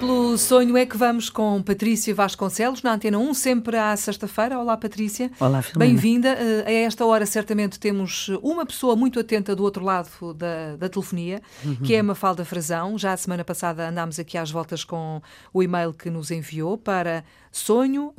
Pelo 0.00 0.36
sonho 0.38 0.76
é 0.78 0.86
que 0.86 0.96
vamos 0.96 1.28
com 1.28 1.62
Patrícia 1.62 2.14
Vasconcelos 2.14 2.82
na 2.82 2.94
Antena 2.94 3.18
1, 3.18 3.34
sempre 3.34 3.76
à 3.76 3.94
sexta-feira. 3.94 4.58
Olá, 4.58 4.74
Patrícia. 4.74 5.30
Olá, 5.38 5.62
Bem-vinda. 5.76 6.30
Eh, 6.30 6.64
a 6.66 6.72
esta 6.86 7.04
hora, 7.04 7.26
certamente, 7.26 7.78
temos 7.78 8.30
uma 8.42 8.64
pessoa 8.64 8.96
muito 8.96 9.20
atenta 9.20 9.54
do 9.54 9.62
outro 9.62 9.84
lado 9.84 10.32
da, 10.32 10.76
da 10.76 10.88
telefonia, 10.88 11.42
uhum. 11.62 11.76
que 11.76 11.94
é 11.94 11.98
a 11.98 12.02
Mafalda 12.02 12.46
Frazão. 12.46 12.96
Já 12.96 13.12
a 13.12 13.16
semana 13.18 13.44
passada 13.44 13.90
andámos 13.90 14.18
aqui 14.18 14.38
às 14.38 14.50
voltas 14.50 14.84
com 14.84 15.20
o 15.52 15.62
e-mail 15.62 15.92
que 15.92 16.08
nos 16.08 16.30
enviou 16.30 16.78
para 16.78 17.22
sonho.rtp.pt. 17.52 18.14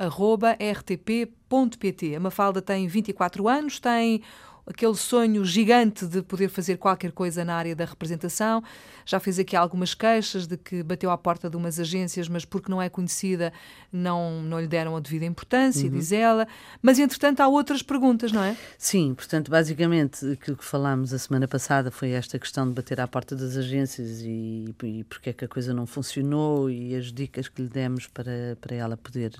A 2.14 2.20
Mafalda 2.20 2.62
tem 2.62 2.86
24 2.86 3.48
anos, 3.48 3.80
tem 3.80 4.22
aquele 4.66 4.94
sonho 4.94 5.44
gigante 5.44 6.06
de 6.06 6.22
poder 6.22 6.48
fazer 6.48 6.76
qualquer 6.76 7.12
coisa 7.12 7.44
na 7.44 7.54
área 7.54 7.74
da 7.74 7.84
representação. 7.84 8.62
Já 9.04 9.18
fez 9.18 9.38
aqui 9.38 9.56
algumas 9.56 9.94
queixas 9.94 10.46
de 10.46 10.56
que 10.56 10.82
bateu 10.82 11.10
à 11.10 11.18
porta 11.18 11.50
de 11.50 11.56
umas 11.56 11.80
agências, 11.80 12.28
mas 12.28 12.44
porque 12.44 12.70
não 12.70 12.80
é 12.80 12.88
conhecida 12.88 13.52
não, 13.92 14.42
não 14.42 14.60
lhe 14.60 14.66
deram 14.66 14.96
a 14.96 15.00
devida 15.00 15.24
importância, 15.24 15.88
uhum. 15.88 15.96
diz 15.96 16.12
ela. 16.12 16.46
Mas, 16.80 16.98
entretanto, 16.98 17.40
há 17.40 17.48
outras 17.48 17.82
perguntas, 17.82 18.32
não 18.32 18.42
é? 18.42 18.56
Sim, 18.78 19.14
portanto, 19.14 19.50
basicamente, 19.50 20.24
aquilo 20.32 20.56
que 20.56 20.64
falámos 20.64 21.12
a 21.12 21.18
semana 21.18 21.48
passada 21.48 21.90
foi 21.90 22.10
esta 22.10 22.38
questão 22.38 22.66
de 22.68 22.74
bater 22.74 23.00
à 23.00 23.08
porta 23.08 23.34
das 23.34 23.56
agências 23.56 24.20
e, 24.22 24.74
e 24.82 25.04
porque 25.04 25.30
é 25.30 25.32
que 25.32 25.44
a 25.44 25.48
coisa 25.48 25.74
não 25.74 25.86
funcionou 25.86 26.70
e 26.70 26.94
as 26.94 27.12
dicas 27.12 27.48
que 27.48 27.62
lhe 27.62 27.68
demos 27.68 28.06
para, 28.06 28.56
para 28.60 28.74
ela 28.74 28.96
poder 28.96 29.32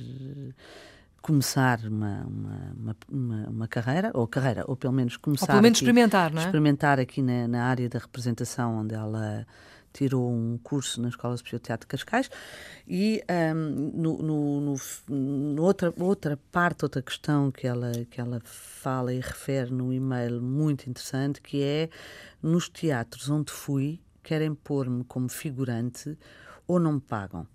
começar 1.22 1.78
uma, 1.84 2.26
uma, 2.26 2.96
uma, 3.08 3.48
uma, 3.48 3.68
carreira, 3.68 4.10
ou 4.12 4.26
carreira, 4.26 4.64
ou 4.66 4.76
pelo 4.76 4.92
menos 4.92 5.16
começar. 5.16 5.44
Ou 5.44 5.48
pelo 5.48 5.62
menos 5.62 5.78
aqui, 5.78 5.84
experimentar, 5.84 6.32
não 6.32 6.42
é? 6.42 6.44
Experimentar 6.44 7.00
aqui 7.00 7.22
na, 7.22 7.46
na, 7.46 7.64
área 7.64 7.88
da 7.88 8.00
representação, 8.00 8.80
onde 8.80 8.94
ela 8.94 9.46
tirou 9.92 10.30
um 10.30 10.58
curso 10.58 11.00
na 11.00 11.08
Escola 11.08 11.36
de 11.36 11.58
Teatro 11.60 11.86
de 11.86 11.86
Cascais. 11.86 12.28
E 12.88 13.22
um, 13.54 13.92
no, 13.94 14.18
no, 14.18 14.60
no, 14.60 14.76
no, 15.08 15.62
outra, 15.62 15.94
outra 15.96 16.36
parte, 16.50 16.84
outra 16.84 17.00
questão 17.00 17.52
que 17.52 17.66
ela, 17.66 17.92
que 18.10 18.20
ela 18.20 18.40
fala 18.44 19.14
e 19.14 19.20
refere 19.20 19.70
no 19.70 19.92
e-mail 19.92 20.42
muito 20.42 20.90
interessante, 20.90 21.40
que 21.40 21.62
é 21.62 21.88
nos 22.42 22.68
teatros 22.68 23.30
onde 23.30 23.52
fui, 23.52 24.00
querem 24.22 24.54
pôr-me 24.54 25.04
como 25.04 25.28
figurante 25.28 26.18
ou 26.66 26.80
não 26.80 26.94
me 26.94 27.00
pagam 27.00 27.46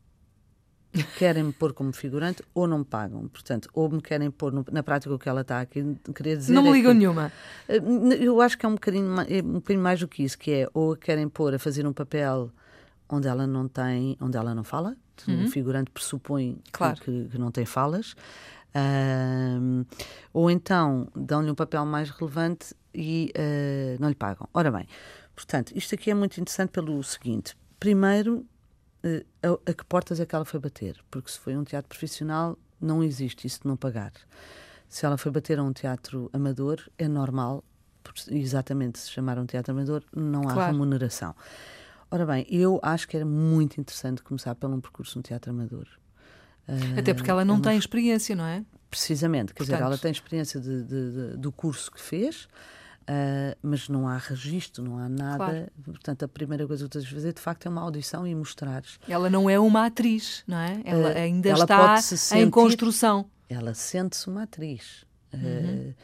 querem 1.03 1.43
me 1.43 1.53
pôr 1.53 1.73
como 1.73 1.93
figurante 1.93 2.43
ou 2.53 2.67
não 2.67 2.79
me 2.79 2.85
pagam. 2.85 3.27
Portanto, 3.27 3.69
ou 3.73 3.89
me 3.89 4.01
querem 4.01 4.31
pôr 4.31 4.51
no, 4.51 4.65
na 4.71 4.83
prática 4.83 5.13
o 5.13 5.19
que 5.19 5.27
ela 5.27 5.41
está 5.41 5.61
aqui 5.61 5.97
querer 6.13 6.37
dizer. 6.37 6.53
Não 6.53 6.63
me 6.63 6.69
é 6.69 6.73
ligam 6.73 6.93
nenhuma. 6.93 7.31
Eh, 7.67 7.79
eu 8.19 8.41
acho 8.41 8.57
que 8.57 8.65
é 8.65 8.69
um 8.69 8.73
bocadinho, 8.73 9.15
é 9.21 9.41
um 9.41 9.53
bocadinho 9.53 9.83
mais 9.83 9.99
do 9.99 10.07
que 10.07 10.23
isso, 10.23 10.37
que 10.37 10.51
é 10.51 10.69
ou 10.73 10.95
querem 10.95 11.27
pôr 11.27 11.53
a 11.53 11.59
fazer 11.59 11.85
um 11.85 11.93
papel 11.93 12.51
onde 13.09 13.27
ela 13.27 13.47
não 13.47 13.67
tem, 13.67 14.17
onde 14.19 14.37
ela 14.37 14.53
não 14.53 14.63
fala. 14.63 14.95
Uhum. 15.27 15.45
O 15.45 15.49
figurante 15.49 15.89
pressupõe 15.91 16.59
claro. 16.71 16.99
que, 17.01 17.27
que, 17.29 17.37
não 17.37 17.51
tem 17.51 17.65
falas. 17.65 18.13
Uh, 18.75 19.85
ou 20.31 20.51
então 20.51 21.07
dão-lhe 21.15 21.49
um 21.49 21.55
papel 21.55 21.85
mais 21.85 22.09
relevante 22.09 22.75
e 22.93 23.31
uh, 23.35 24.01
não 24.01 24.09
lhe 24.09 24.15
pagam. 24.15 24.47
Ora 24.53 24.71
bem, 24.71 24.87
portanto, 25.35 25.71
isto 25.75 25.95
aqui 25.95 26.11
é 26.11 26.13
muito 26.13 26.39
interessante 26.39 26.69
pelo 26.69 27.01
seguinte. 27.03 27.55
Primeiro, 27.79 28.45
a, 29.43 29.71
a, 29.71 29.73
que 29.73 29.85
portas 29.85 30.19
é 30.19 30.25
que 30.25 30.35
ela 30.35 30.45
foi 30.45 30.59
bater? 30.59 30.97
Porque 31.09 31.31
se 31.31 31.39
foi 31.39 31.55
um 31.57 31.63
teatro 31.63 31.89
profissional, 31.89 32.57
não 32.79 33.03
existe 33.03 33.47
isso 33.47 33.61
de 33.61 33.67
não 33.67 33.75
pagar. 33.75 34.11
Se 34.87 35.05
ela 35.05 35.17
foi 35.17 35.31
bater 35.31 35.59
a 35.59 35.63
um 35.63 35.73
teatro 35.73 36.29
amador, 36.31 36.81
é 36.97 37.07
normal, 37.07 37.63
exatamente 38.29 38.99
se 38.99 39.11
chamar 39.11 39.37
um 39.37 39.45
teatro 39.45 39.73
amador, 39.73 40.03
não 40.15 40.47
há 40.47 40.53
claro. 40.53 40.71
remuneração. 40.71 41.35
Ora 42.09 42.25
bem, 42.25 42.45
eu 42.49 42.79
acho 42.81 43.07
que 43.07 43.17
era 43.17 43.25
muito 43.25 43.79
interessante 43.81 44.23
começar 44.23 44.55
por 44.55 44.69
um 44.69 44.79
percurso 44.79 45.17
no 45.17 45.23
teatro 45.23 45.51
amador. 45.51 45.87
Até 46.97 47.13
porque 47.13 47.29
ela 47.29 47.45
não 47.45 47.57
uh, 47.57 47.61
tem 47.61 47.77
experiência, 47.77 48.35
não 48.35 48.45
é? 48.45 48.63
Precisamente, 48.89 49.53
quer 49.53 49.59
Portanto... 49.59 49.75
dizer, 49.75 49.85
ela 49.85 49.97
tem 49.97 50.11
experiência 50.11 50.59
de, 50.59 50.83
de, 50.83 51.11
de, 51.11 51.37
do 51.37 51.51
curso 51.51 51.91
que 51.91 51.99
fez, 51.99 52.47
Uh, 53.09 53.55
mas 53.61 53.87
não 53.87 54.05
há 54.05 54.17
registro, 54.17 54.83
não 54.83 54.97
há 54.97 55.07
nada. 55.07 55.37
Claro. 55.37 55.71
Portanto, 55.85 56.23
a 56.23 56.27
primeira 56.27 56.67
coisa 56.67 56.83
que 56.83 56.89
tens 56.89 57.05
de 57.05 57.13
fazer, 57.13 57.33
de 57.33 57.39
facto, 57.39 57.65
é 57.65 57.69
uma 57.69 57.81
audição 57.81 58.27
e 58.27 58.35
mostrares. 58.35 58.99
Ela 59.07 59.29
não 59.29 59.49
é 59.49 59.57
uma 59.57 59.85
atriz, 59.85 60.43
não 60.45 60.57
é? 60.57 60.81
Ela 60.83 61.11
uh, 61.11 61.17
ainda 61.17 61.49
ela 61.49 61.63
está 61.63 62.01
sentir, 62.01 62.43
em 62.43 62.49
construção. 62.49 63.29
Ela 63.47 63.73
sente-se 63.73 64.27
uma 64.27 64.43
atriz. 64.43 65.05
Uhum. 65.33 65.89
Uh, 65.89 65.95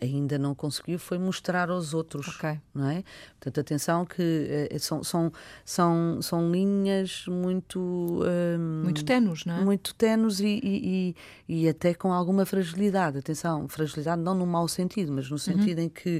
ainda 0.00 0.38
não 0.38 0.54
conseguiu 0.54 0.98
foi 0.98 1.18
mostrar 1.18 1.70
aos 1.70 1.94
outros, 1.94 2.28
okay. 2.28 2.60
não 2.74 2.88
é? 2.88 3.04
Portanto, 3.32 3.60
atenção 3.60 4.04
que 4.04 4.68
uh, 4.72 4.78
são, 4.78 5.04
são, 5.04 5.32
são, 5.64 6.22
são 6.22 6.50
linhas 6.50 7.24
muito... 7.26 7.80
Um, 7.80 8.82
muito 8.84 9.04
tenos, 9.04 9.44
não 9.44 9.56
é? 9.56 9.64
Muito 9.64 9.94
tenos 9.94 10.40
e, 10.40 10.60
e, 10.62 11.16
e, 11.48 11.68
até 11.68 11.94
com 11.94 12.12
alguma 12.12 12.44
fragilidade. 12.44 13.18
Atenção, 13.18 13.68
fragilidade 13.68 14.20
não 14.22 14.34
no 14.34 14.46
mau 14.46 14.66
sentido, 14.68 15.12
mas 15.12 15.30
no 15.30 15.38
sentido 15.38 15.78
uhum. 15.78 15.84
em 15.84 15.88
que 15.88 16.18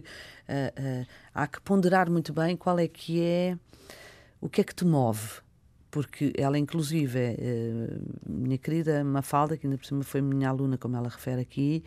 uh, 0.48 1.02
uh, 1.02 1.06
há 1.34 1.46
que 1.46 1.60
ponderar 1.60 2.10
muito 2.10 2.32
bem 2.32 2.56
qual 2.56 2.78
é 2.78 2.88
que 2.88 3.20
é, 3.20 3.56
o 4.40 4.48
que 4.48 4.60
é 4.60 4.64
que 4.64 4.74
te 4.74 4.84
move, 4.84 5.40
porque 5.90 6.32
ela, 6.36 6.58
inclusive, 6.58 7.18
é, 7.18 7.98
minha 8.26 8.58
querida 8.58 9.02
Mafalda, 9.02 9.56
que 9.56 9.66
ainda 9.66 9.78
por 9.78 9.86
cima 9.86 10.02
foi 10.02 10.20
minha 10.20 10.48
aluna, 10.48 10.76
como 10.76 10.96
ela 10.96 11.08
refere 11.08 11.40
aqui, 11.40 11.82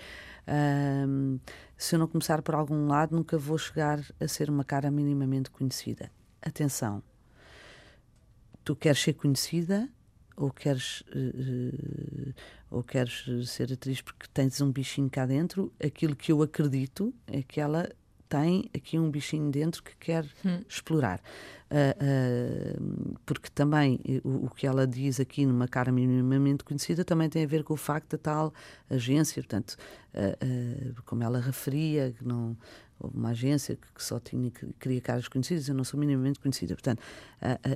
se 1.77 1.95
eu 1.95 1.99
não 1.99 2.07
começar 2.07 2.41
por 2.41 2.55
algum 2.55 2.87
lado, 2.87 3.15
nunca 3.15 3.37
vou 3.37 3.57
chegar 3.57 4.03
a 4.19 4.27
ser 4.27 4.49
uma 4.49 4.63
cara 4.63 4.89
minimamente 4.91 5.49
conhecida. 5.49 6.11
Atenção, 6.41 7.03
tu 8.63 8.75
queres 8.75 8.99
ser 8.99 9.13
conhecida 9.13 9.87
ou 10.35 10.49
queres, 10.49 11.01
uh, 11.01 12.33
ou 12.69 12.83
queres 12.83 13.49
ser 13.49 13.71
atriz 13.71 14.01
porque 14.01 14.27
tens 14.33 14.59
um 14.61 14.71
bichinho 14.71 15.09
cá 15.09 15.25
dentro? 15.25 15.71
Aquilo 15.83 16.15
que 16.15 16.31
eu 16.31 16.41
acredito 16.41 17.13
é 17.27 17.43
que 17.43 17.59
ela 17.59 17.87
tem 18.31 18.69
aqui 18.73 18.97
um 18.97 19.11
bichinho 19.11 19.51
dentro 19.51 19.83
que 19.83 19.93
quer 19.97 20.25
hum. 20.45 20.61
explorar. 20.67 21.19
Uh, 21.69 22.79
uh, 22.79 23.19
porque 23.25 23.49
também 23.49 23.99
o, 24.23 24.45
o, 24.45 24.49
que 24.49 24.65
ela 24.65 24.87
diz 24.87 25.19
aqui 25.19 25.45
numa 25.45 25.67
cara 25.67 25.91
minimamente 25.91 26.63
conhecida 26.63 27.03
também 27.03 27.29
tem 27.29 27.43
a 27.43 27.47
ver 27.47 27.63
com 27.63 27.73
o 27.73 27.77
facto 27.77 28.11
da 28.11 28.17
tal 28.17 28.53
agência, 28.89 29.41
portanto, 29.41 29.75
uh, 30.13 31.01
como 31.05 31.23
ela 31.23 31.39
referia, 31.41 32.13
que 32.17 32.25
não 32.25 32.57
houve 33.01 33.17
uma 33.17 33.29
agência 33.29 33.75
que, 33.75 34.03
só 34.03 34.19
tinha 34.19 34.51
que 34.51 34.67
queria 34.79 35.01
caras 35.01 35.27
conhecidas, 35.27 35.67
eu 35.67 35.75
não 35.75 35.83
sou 35.83 35.99
minimamente 35.99 36.39
conhecida. 36.39 36.75
Portanto, 36.75 37.01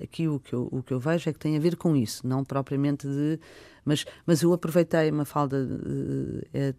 aqui 0.02 0.28
o 0.28 0.40
que, 0.40 0.54
eu, 0.54 0.70
o 0.72 0.84
que 0.84 0.94
eu 0.94 1.00
vejo 1.00 1.30
é 1.30 1.34
que 1.34 1.40
tem 1.40 1.58
a 1.58 1.60
ver 1.60 1.76
com 1.76 1.96
isso, 1.96 2.26
não 2.28 2.44
propriamente 2.44 3.08
de. 3.08 3.40
Mas, 3.84 4.06
mas 4.26 4.42
eu 4.42 4.52
aproveitei, 4.52 5.12
uma 5.12 5.26
falda 5.26 5.68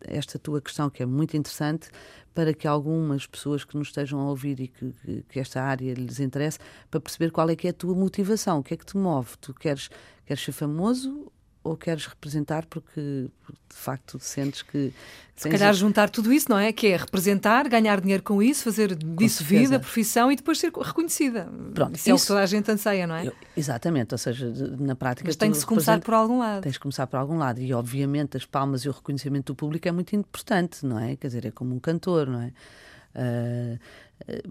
esta 0.02 0.38
tua 0.38 0.60
questão, 0.60 0.90
que 0.90 1.02
é 1.02 1.06
muito 1.06 1.36
interessante, 1.36 1.88
para 2.34 2.52
que 2.52 2.66
algumas 2.66 3.26
pessoas 3.26 3.64
que 3.64 3.76
nos 3.76 3.88
estejam 3.88 4.20
a 4.20 4.28
ouvir 4.28 4.60
e 4.60 4.68
que, 4.68 5.24
que, 5.28 5.40
esta 5.40 5.62
área 5.62 5.94
lhes 5.94 6.20
interesse, 6.20 6.58
para 6.90 7.00
perceber 7.00 7.30
qual 7.30 7.48
é 7.48 7.56
que 7.56 7.66
é 7.66 7.70
a 7.70 7.72
tua 7.72 7.94
motivação, 7.94 8.58
o 8.58 8.62
que 8.62 8.74
é 8.74 8.76
que 8.76 8.84
te 8.84 8.96
move. 8.96 9.36
Tu 9.40 9.54
queres, 9.54 9.88
queres 10.24 10.42
ser 10.42 10.52
famoso 10.52 11.32
ou 11.66 11.76
queres 11.76 12.06
representar 12.06 12.64
porque, 12.66 13.00
de 13.00 13.76
facto 13.76 14.18
sentes 14.20 14.62
que. 14.62 14.92
Se 15.34 15.50
calhar 15.50 15.74
juntar 15.74 16.08
tudo 16.08 16.32
isso, 16.32 16.48
não 16.48 16.58
é? 16.58 16.72
Que 16.72 16.86
é 16.86 16.96
representar, 16.96 17.68
ganhar 17.68 18.00
dinheiro 18.00 18.22
com 18.22 18.42
isso, 18.42 18.64
fazer 18.64 18.94
disso 18.94 19.44
vida, 19.44 19.78
profissão 19.78 20.32
e 20.32 20.36
depois 20.36 20.58
ser 20.58 20.72
reconhecida. 20.72 21.46
Pronto, 21.74 21.94
isso, 21.94 22.04
isso, 22.04 22.10
é 22.10 22.14
o 22.14 22.18
que 22.18 22.26
toda 22.26 22.40
a 22.40 22.46
gente 22.46 22.70
anseia, 22.70 23.06
não 23.06 23.14
é? 23.14 23.26
Eu, 23.26 23.32
exatamente, 23.54 24.14
ou 24.14 24.18
seja, 24.18 24.50
na 24.78 24.94
prática. 24.94 25.28
Mas 25.28 25.36
tem 25.36 25.50
de 25.50 25.58
se 25.58 25.66
começar 25.66 26.00
por 26.00 26.14
algum 26.14 26.38
lado. 26.38 26.62
Tens 26.62 26.72
de 26.72 26.80
começar 26.80 27.06
por 27.06 27.18
algum 27.18 27.36
lado. 27.36 27.60
E 27.60 27.74
obviamente 27.74 28.36
as 28.36 28.46
palmas 28.46 28.82
e 28.82 28.88
o 28.88 28.92
reconhecimento 28.92 29.52
do 29.52 29.54
público 29.54 29.86
é 29.86 29.92
muito 29.92 30.16
importante, 30.16 30.86
não 30.86 30.98
é? 30.98 31.16
Quer 31.16 31.26
dizer, 31.26 31.44
é 31.44 31.50
como 31.50 31.74
um 31.74 31.78
cantor, 31.78 32.26
não 32.28 32.40
é? 32.40 32.52
Uh, 33.16 33.78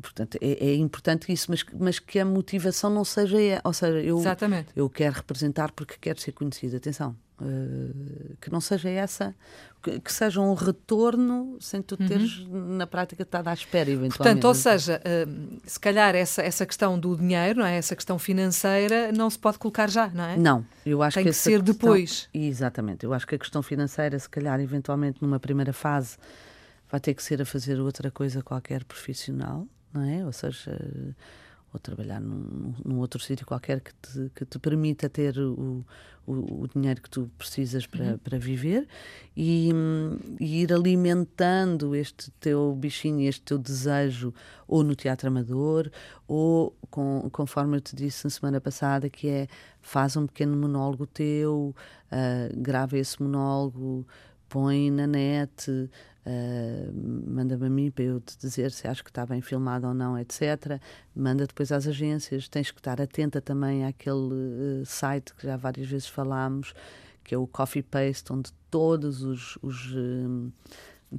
portanto, 0.02 0.38
é, 0.42 0.70
é, 0.70 0.76
importante 0.76 1.32
isso, 1.32 1.48
mas, 1.50 1.64
mas 1.80 2.00
que 2.00 2.20
a 2.20 2.26
motivação 2.26 2.90
não 2.90 3.06
seja. 3.06 3.38
Ou 3.64 3.74
seja, 3.74 4.00
eu, 4.00 4.18
Exatamente. 4.18 4.70
eu 4.76 4.90
quero 4.90 5.16
representar 5.16 5.72
porque 5.72 5.96
quero 6.02 6.20
ser 6.20 6.32
conhecida. 6.32 6.78
Atenção, 6.78 7.16
uh, 7.40 8.36
que 8.42 8.52
não 8.52 8.60
seja 8.60 8.90
essa, 8.90 9.36
que, 9.84 10.00
que, 10.00 10.12
seja 10.12 10.42
um 10.42 10.54
retorno 10.54 11.58
sem 11.60 11.82
tu 11.82 11.96
teres 11.98 12.40
uhum. 12.40 12.76
na 12.76 12.88
prática 12.88 13.24
estado 13.24 13.48
à 13.48 13.54
espera, 13.54 13.90
eventualmente. 13.90 14.18
Portanto, 14.18 14.46
ou 14.46 14.54
seja, 14.56 15.02
uh, 15.02 15.60
se 15.66 15.80
calhar 15.80 16.16
essa, 16.16 16.42
essa 16.42 16.66
questão 16.66 16.98
do 16.98 17.16
dinheiro, 17.16 17.60
não 17.60 17.66
é? 17.66 17.78
essa 17.78 17.96
questão 17.96 18.18
financeira, 18.18 19.12
não 19.12 19.30
se 19.30 19.38
pode 19.38 19.60
colocar 19.60 19.90
já, 19.90 20.08
não 20.10 20.24
é? 20.24 20.38
Não, 20.38 20.66
eu 20.86 21.04
acho 21.04 21.16
Tem 21.16 21.26
que, 21.26 21.30
que 21.32 21.36
ser 21.36 21.62
questão, 21.62 21.74
depois. 21.74 22.30
Exatamente, 22.34 23.06
eu 23.06 23.14
acho 23.14 23.28
que 23.28 23.36
a 23.36 23.40
questão 23.40 23.62
financeira, 23.62 24.18
se 24.18 24.30
calhar, 24.30 24.60
eventualmente 24.60 25.20
numa 25.22 25.40
primeira 25.40 25.74
fase 25.74 26.18
vai 26.90 27.00
ter 27.00 27.14
que 27.14 27.24
ser 27.24 27.42
a 27.42 27.46
fazer 27.46 27.80
outra 27.80 28.12
coisa 28.12 28.42
qualquer 28.42 28.84
profissional, 28.84 29.68
não 29.94 30.04
é? 30.04 30.26
Ou 30.26 30.32
seja, 30.32 30.78
ou 31.76 31.80
trabalhar 31.80 32.22
num, 32.22 32.74
num 32.84 33.00
outro 33.00 33.22
sítio 33.22 33.46
qualquer 33.46 33.82
que 33.82 33.94
te, 33.94 34.32
que 34.34 34.46
te 34.46 34.58
permita 34.58 35.10
ter 35.10 35.38
o, 35.38 35.86
o, 36.26 36.64
o 36.64 36.68
dinheiro 36.74 37.02
que 37.02 37.10
tu 37.10 37.30
precisas 37.38 37.86
para, 37.86 38.12
uhum. 38.12 38.18
para 38.18 38.40
viver 38.40 38.88
e, 39.36 39.72
e, 40.40 40.62
ir 40.62 40.74
alimentando 40.74 41.94
este 41.94 42.32
teu 42.40 42.74
bichinho, 42.76 43.28
este 43.28 43.42
teu 43.42 43.58
desejo, 43.58 44.34
ou 44.68 44.84
no 44.84 44.96
teatro 44.96 45.28
amador, 45.28 45.92
ou 46.28 46.76
com, 46.90 47.30
conforme 47.32 47.78
eu 47.78 47.82
te 47.82 47.96
disse 47.96 48.24
na 48.24 48.30
semana 48.30 48.62
passada, 48.62 49.10
que 49.10 49.28
é 49.28 49.48
faz 49.82 50.16
um 50.16 50.26
pequeno 50.26 50.56
monólogo 50.56 51.06
teu, 51.06 51.76
uh, 52.12 52.62
grava 52.62 52.98
esse 52.98 53.22
monólogo, 53.22 54.08
põe 54.48 54.90
na 54.90 55.06
net, 55.06 55.70
Uh, 56.26 56.92
manda-me 57.30 57.68
a 57.68 57.70
mim 57.70 57.92
para 57.92 58.04
eu 58.04 58.20
te 58.20 58.36
dizer 58.40 58.72
se 58.72 58.88
acho 58.88 59.04
que 59.04 59.12
está 59.12 59.28
bem 59.28 59.42
filmado 59.42 59.86
ou 59.86 59.94
não, 59.94 60.18
etc. 60.18 60.82
Manda 61.16 61.46
depois 61.46 61.72
às 61.72 61.86
agências. 61.86 62.50
Tens 62.50 62.72
que 62.72 62.80
estar 62.80 63.00
atenta 63.00 63.40
também 63.40 63.86
àquele 63.86 64.34
uh, 64.34 64.86
site 64.86 65.36
que 65.36 65.46
já 65.46 65.56
várias 65.56 65.88
vezes 65.88 66.08
falámos, 66.08 66.74
que 67.24 67.36
é 67.36 67.38
o 67.38 67.46
Coffee 67.46 67.84
Paste, 67.84 68.34
onde 68.34 68.52
todos 68.72 69.22
os. 69.22 69.58
os 69.62 69.92
uh, 69.92 70.52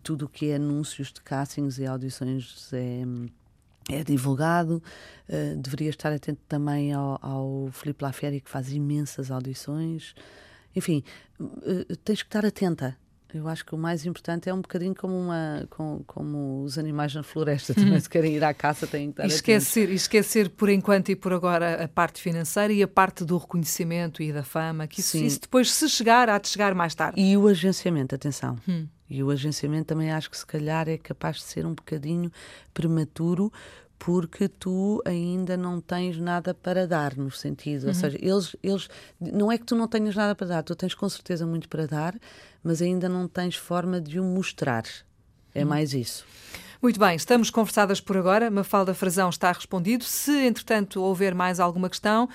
tudo 0.03 0.25
o 0.25 0.29
que 0.29 0.51
é 0.51 0.57
anúncios 0.57 1.13
de 1.13 1.23
castings 1.23 1.79
e 1.79 1.87
audições 1.87 2.71
é 2.73 3.05
é 3.89 4.03
divulgado. 4.03 4.83
Uh, 5.29 5.57
deveria 5.57 5.91
estar 5.91 6.13
atento 6.13 6.41
também 6.49 6.93
ao, 6.93 7.17
ao 7.23 7.69
Filipe 7.71 8.03
Laferi, 8.03 8.41
que 8.41 8.51
faz 8.51 8.73
imensas 8.73 9.31
audições. 9.31 10.17
Enfim, 10.75 11.05
tens 12.05 12.23
que 12.23 12.29
estar 12.29 12.45
atenta. 12.45 12.99
Eu 13.37 13.49
acho 13.49 13.65
que 13.65 13.75
o 13.75 13.79
mais 13.79 14.05
importante 14.07 14.49
é 14.49 14.55
um 14.55 14.61
bocadinho 14.61 14.95
como, 14.95 15.15
uma, 15.15 15.67
com, 15.71 16.03
como 16.07 16.63
os 16.63 16.79
animais 16.79 17.15
na 17.15 17.23
floresta, 17.23 17.75
também 17.75 17.95
hum. 17.95 18.01
se 18.01 18.09
querem 18.09 18.35
ir 18.35 18.43
à 18.43 18.55
caça 18.55 18.87
têm 18.87 19.13
que 19.13 19.23
estar 19.23 19.27
esquecer, 19.27 19.85
atentos. 19.85 20.03
Esquecer 20.03 20.51
por 20.51 20.69
enquanto 20.69 21.11
e 21.11 21.17
por 21.17 21.33
agora 21.33 21.85
a 21.85 21.89
parte 21.89 22.21
financeira 22.21 22.73
e 22.73 22.83
a 22.83 22.89
parte 22.89 23.25
do 23.25 23.37
reconhecimento 23.37 24.23
e 24.23 24.33
da 24.33 24.43
fama, 24.43 24.87
que 24.87 25.01
isso, 25.01 25.17
isso 25.19 25.41
depois 25.43 25.71
se 25.71 25.89
chegar, 25.89 26.29
há 26.29 26.39
de 26.39 26.49
chegar 26.49 26.75
mais 26.75 26.95
tarde. 26.95 27.21
E 27.21 27.37
o 27.37 27.47
agenciamento, 27.47 28.15
atenção. 28.15 28.57
Hum. 28.69 28.87
E 29.09 29.23
o 29.23 29.31
agenciamento 29.31 29.87
também 29.87 30.11
acho 30.11 30.29
que 30.31 30.37
se 30.37 30.47
calhar 30.47 30.89
é 30.89 30.99
capaz 30.99 31.37
de 31.37 31.45
ser 31.45 31.65
um 31.65 31.75
bocadinho 31.75 32.31
prematuro, 32.75 33.53
porque 33.99 34.49
tu 34.49 35.03
ainda 35.05 35.57
não 35.57 35.81
tens 35.81 36.19
nada 36.19 36.55
para 36.55 36.87
dar, 36.87 37.17
no 37.17 37.31
sentido, 37.31 37.85
uhum. 37.85 37.89
ou 37.89 37.95
seja, 37.95 38.19
eles, 38.21 38.57
eles, 38.63 38.89
não 39.21 39.51
é 39.51 39.59
que 39.59 39.65
tu 39.65 39.75
não 39.75 39.89
tenhas 39.89 40.15
nada 40.15 40.35
para 40.35 40.47
dar, 40.47 40.63
tu 40.63 40.75
tens 40.75 40.95
com 40.95 41.09
certeza 41.09 41.47
muito 41.47 41.69
para 41.69 41.87
dar, 41.87 42.15
mas 42.63 42.83
ainda 42.83 43.09
não 43.09 43.27
tens 43.27 43.57
forma 43.57 44.01
de 44.01 44.21
o 44.21 44.25
mostrar. 44.25 44.85
É 45.55 45.63
uhum. 45.63 45.69
mais 45.69 45.95
isso. 45.95 46.25
Muito 46.83 47.01
bem, 47.01 47.17
estamos 47.17 47.51
conversadas 47.51 48.01
por 48.01 48.17
agora. 48.17 48.51
Mafalda 48.51 48.93
Frazão 48.93 49.31
está 49.31 49.51
respondido. 49.51 50.05
Se, 50.05 50.47
entretanto, 50.47 51.01
houver 51.01 51.35
mais 51.35 51.59
alguma 51.59 51.89
questão, 51.89 52.29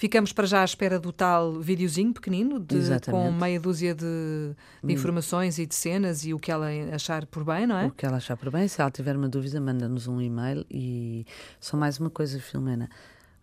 Ficamos 0.00 0.32
para 0.32 0.46
já 0.46 0.62
à 0.62 0.64
espera 0.64 0.98
do 0.98 1.12
tal 1.12 1.60
videozinho 1.60 2.10
pequenino, 2.14 2.58
de, 2.58 2.78
com 3.10 3.30
meia 3.30 3.60
dúzia 3.60 3.94
de, 3.94 4.00
de, 4.02 4.56
hum. 4.82 4.90
informações 4.90 5.58
e 5.58 5.66
de 5.66 5.74
cenas 5.74 6.24
e 6.24 6.32
o 6.32 6.38
que 6.38 6.50
ela 6.50 6.68
achar 6.94 7.26
por 7.26 7.44
bem, 7.44 7.66
não 7.66 7.76
é? 7.76 7.86
O 7.86 7.90
que 7.90 8.06
ela 8.06 8.16
achar 8.16 8.34
por 8.34 8.50
bem. 8.50 8.66
Se 8.66 8.80
ela 8.80 8.90
tiver 8.90 9.14
uma 9.14 9.28
dúvida, 9.28 9.60
manda-nos 9.60 10.06
um 10.06 10.18
e-mail. 10.18 10.64
E 10.70 11.26
só 11.60 11.76
mais 11.76 12.00
uma 12.00 12.08
coisa, 12.08 12.40
Filomena. 12.40 12.88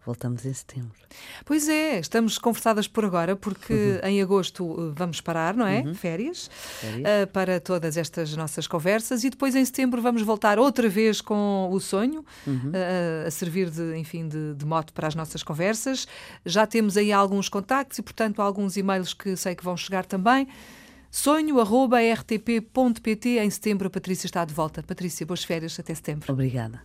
Voltamos 0.07 0.45
em 0.45 0.53
setembro. 0.53 0.95
Pois 1.43 1.67
é, 1.67 1.99
estamos 1.99 2.37
conversadas 2.37 2.87
por 2.87 3.03
agora, 3.03 3.35
porque 3.35 3.73
uhum. 3.73 4.09
em 4.09 4.21
agosto 4.21 4.63
uh, 4.63 4.93
vamos 4.93 5.19
parar, 5.19 5.53
não 5.53 5.67
é? 5.67 5.81
Uhum. 5.81 5.93
Férias, 5.93 6.49
Férias. 6.79 7.01
Uh, 7.01 7.27
para 7.27 7.59
todas 7.59 7.97
estas 7.97 8.33
nossas 8.37 8.67
conversas 8.67 9.25
e 9.25 9.29
depois 9.29 9.53
em 9.53 9.65
setembro 9.65 10.01
vamos 10.01 10.21
voltar 10.21 10.59
outra 10.59 10.87
vez 10.87 11.19
com 11.19 11.67
o 11.69 11.79
sonho, 11.81 12.23
uhum. 12.47 12.69
uh, 12.69 13.27
a 13.27 13.31
servir 13.31 13.69
de, 13.69 13.97
enfim, 13.97 14.29
de, 14.29 14.53
de 14.53 14.65
mote 14.65 14.93
para 14.93 15.09
as 15.09 15.15
nossas 15.15 15.43
conversas. 15.43 16.07
Já 16.45 16.65
temos 16.65 16.95
aí 16.95 17.11
alguns 17.11 17.49
contactos 17.49 17.99
e, 17.99 18.01
portanto, 18.01 18.41
alguns 18.41 18.77
e-mails 18.77 19.13
que 19.13 19.35
sei 19.35 19.55
que 19.55 19.63
vão 19.65 19.75
chegar 19.75 20.05
também. 20.05 20.47
Sonho.rtp.pt 21.11 21.79
em 23.39 23.49
setembro 23.49 23.87
a 23.87 23.89
Patrícia 23.89 24.25
está 24.25 24.45
de 24.45 24.53
volta. 24.53 24.81
Patrícia, 24.83 25.25
boas 25.25 25.43
férias, 25.43 25.77
até 25.77 25.93
setembro. 25.93 26.31
Obrigada. 26.31 26.81